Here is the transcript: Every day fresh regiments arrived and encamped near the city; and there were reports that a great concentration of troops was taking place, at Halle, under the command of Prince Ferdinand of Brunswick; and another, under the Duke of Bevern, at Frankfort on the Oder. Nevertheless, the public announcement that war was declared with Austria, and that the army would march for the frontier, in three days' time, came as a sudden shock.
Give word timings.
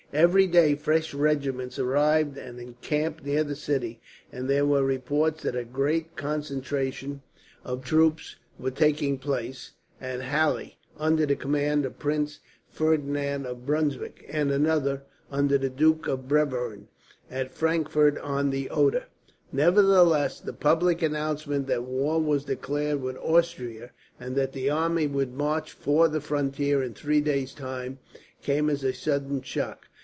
Every 0.13 0.45
day 0.45 0.75
fresh 0.75 1.13
regiments 1.13 1.79
arrived 1.79 2.37
and 2.37 2.59
encamped 2.59 3.23
near 3.23 3.45
the 3.45 3.55
city; 3.55 4.01
and 4.29 4.49
there 4.49 4.65
were 4.65 4.83
reports 4.83 5.43
that 5.43 5.55
a 5.55 5.63
great 5.63 6.17
concentration 6.17 7.21
of 7.63 7.85
troops 7.85 8.35
was 8.59 8.73
taking 8.73 9.17
place, 9.17 9.71
at 10.01 10.19
Halle, 10.19 10.73
under 10.99 11.25
the 11.25 11.37
command 11.37 11.85
of 11.85 11.97
Prince 11.97 12.41
Ferdinand 12.67 13.45
of 13.45 13.65
Brunswick; 13.65 14.25
and 14.29 14.51
another, 14.51 15.03
under 15.31 15.57
the 15.57 15.69
Duke 15.69 16.09
of 16.09 16.27
Bevern, 16.27 16.89
at 17.29 17.53
Frankfort 17.53 18.17
on 18.17 18.49
the 18.49 18.69
Oder. 18.69 19.05
Nevertheless, 19.53 20.41
the 20.41 20.51
public 20.51 21.01
announcement 21.01 21.67
that 21.67 21.85
war 21.85 22.21
was 22.21 22.43
declared 22.43 23.01
with 23.01 23.15
Austria, 23.15 23.91
and 24.19 24.35
that 24.35 24.51
the 24.51 24.69
army 24.69 25.07
would 25.07 25.33
march 25.33 25.71
for 25.71 26.09
the 26.09 26.19
frontier, 26.19 26.83
in 26.83 26.93
three 26.95 27.21
days' 27.21 27.53
time, 27.53 27.99
came 28.41 28.69
as 28.69 28.83
a 28.83 28.91
sudden 28.91 29.41
shock. 29.41 29.87